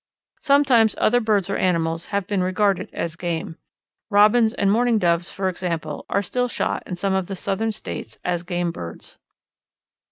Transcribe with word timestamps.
Sometimes 0.39 0.95
other 0.97 1.19
birds 1.19 1.47
or 1.47 1.57
animals 1.57 2.07
have 2.07 2.25
been 2.25 2.41
regarded 2.41 2.89
as 2.91 3.15
game. 3.15 3.57
Robins 4.09 4.51
and 4.51 4.71
Mourning 4.71 4.97
Doves, 4.97 5.29
for 5.29 5.47
example, 5.47 6.07
are 6.09 6.23
still 6.23 6.47
shot 6.47 6.81
in 6.87 6.95
some 6.95 7.13
of 7.13 7.27
the 7.27 7.35
Southern 7.35 7.71
States 7.71 8.17
as 8.25 8.41
game 8.41 8.71
birds. 8.71 9.19